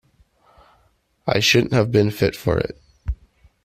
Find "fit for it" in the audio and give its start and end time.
2.09-2.75